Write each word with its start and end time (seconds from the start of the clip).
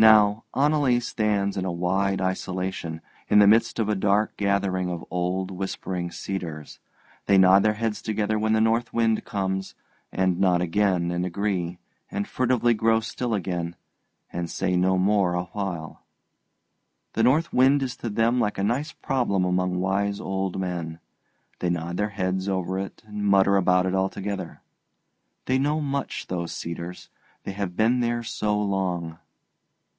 Now 0.00 0.44
Oneleigh 0.54 1.00
stands 1.00 1.56
in 1.56 1.64
a 1.64 1.72
wide 1.72 2.20
isolation, 2.20 3.00
in 3.26 3.40
the 3.40 3.48
midst 3.48 3.80
of 3.80 3.88
a 3.88 3.96
dark 3.96 4.36
gathering 4.36 4.88
of 4.90 5.04
old 5.10 5.50
whispering 5.50 6.12
cedars. 6.12 6.78
They 7.26 7.36
nod 7.36 7.64
their 7.64 7.72
heads 7.74 8.00
together 8.00 8.38
when 8.38 8.52
the 8.52 8.60
North 8.60 8.94
Wind 8.94 9.24
comes, 9.24 9.74
and 10.12 10.38
nod 10.38 10.60
again 10.62 11.10
and 11.10 11.26
agree, 11.26 11.78
and 12.12 12.28
furtively 12.28 12.74
grow 12.74 13.00
still 13.00 13.34
again, 13.34 13.74
and 14.32 14.48
say 14.48 14.76
no 14.76 14.98
more 14.98 15.34
awhile. 15.34 16.04
The 17.14 17.24
North 17.24 17.52
Wind 17.52 17.82
is 17.82 17.96
to 17.96 18.08
them 18.08 18.38
like 18.38 18.56
a 18.56 18.62
nice 18.62 18.92
problem 18.92 19.44
among 19.44 19.80
wise 19.80 20.20
old 20.20 20.60
men; 20.60 21.00
they 21.58 21.70
nod 21.70 21.96
their 21.96 22.10
heads 22.10 22.48
over 22.48 22.78
it, 22.78 23.02
and 23.04 23.24
mutter 23.24 23.56
about 23.56 23.84
it 23.84 23.96
all 23.96 24.08
together. 24.08 24.60
They 25.46 25.58
know 25.58 25.80
much, 25.80 26.28
those 26.28 26.52
cedars, 26.52 27.08
they 27.42 27.50
have 27.50 27.74
been 27.76 27.98
there 27.98 28.22
so 28.22 28.56
long. 28.62 29.18